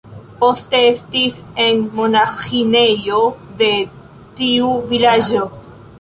Poste 0.37 0.79
estis 0.85 1.35
en 1.65 1.83
monaĥinejo 1.99 3.19
de 3.61 3.69
tiu 4.41 4.73
vilaĝo. 4.95 5.45